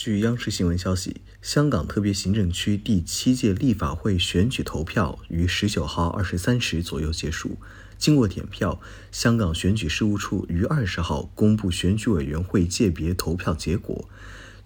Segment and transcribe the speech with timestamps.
[0.00, 7.58] 据央视新闻消息，香港特别行政区第七届立法会选举投票于十九号二十三时左右结束。
[7.98, 8.80] 经过点票，
[9.10, 14.08] 香港选举事务处于二十号公布选举委员会界别投票结果，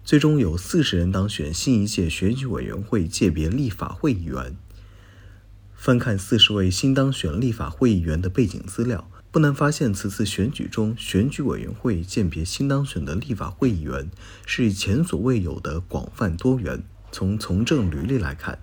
[0.03, 4.55] 最终有四十人当选新一届选举委员会界别立法会议员。
[5.83, 9.05] 翻看四十位新当选立法会议员的背景资料。
[9.31, 14.09] 不难发现，此次选举中，选举委员会鉴别新当选的立法会议员
[14.45, 16.81] 是前所未有的广泛多元。
[17.11, 18.59] 从从政履历来看，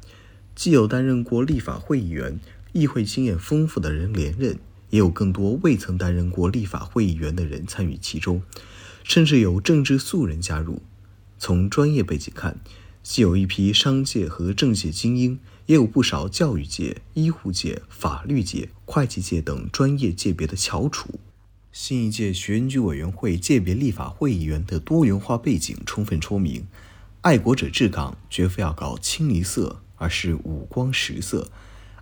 [0.55, 2.41] 既有担任过立法会议员、
[2.73, 8.41] 议会经验丰富的人连任，也有更多未曾担任过立法会议员的人参与其中，
[9.05, 10.81] 甚至有政治素人加入。
[11.39, 12.59] 从专业背景看，
[13.03, 15.39] 既有一批商界和政界精英。
[15.67, 21.21] 也有不少教育界、医护界、法律界、会计界等专业界别的翘楚。
[21.71, 26.67] 新一届选举委员会界别立法会议员的多元化背景，充分说明，
[27.21, 31.49] 爱国者治港绝非要搞清一色，而是五光十色。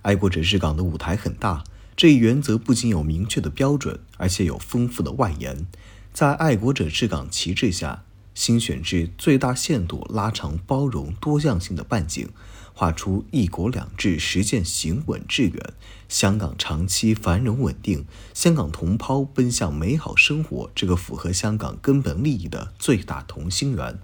[0.01, 1.63] 爱国者治港的舞台很大，
[1.95, 5.67] 这一原则不仅有明确的标准，而且有丰富的外延。
[6.15, 8.05] 在爱国者治港旗帜下，
[8.39, 12.29] 新选制最大限度拉长包容多样性的半径。
[12.73, 15.73] 画出“一国两制”实践行稳致远，
[16.09, 23.99] 香港长期繁荣稳定，香港同胞奔向美好生活这个符合香港根本利益的最大同心圆。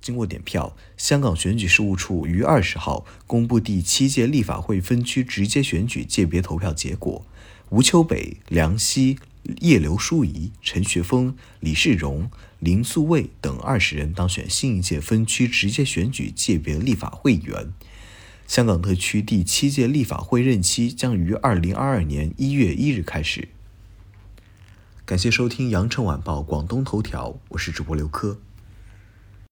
[0.00, 7.24] 经过点票，香港选举事务处于二十号公布第七届立法会分区直接选举界别投票结果，
[7.68, 9.20] 吴秋北、梁希。
[9.60, 17.72] 叶刘淑仪、陈学峰、李世荣、林素蔚等二十人当选新一届分区直接选举界别立法会议员。
[18.46, 23.48] 香港特区第七届立法会任期将于二零二二年一月一日开始。
[25.04, 28.38] 感谢收听羊城晚报广东头条，我是主播刘科。